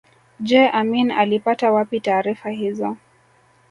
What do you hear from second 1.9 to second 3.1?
taarifa hizo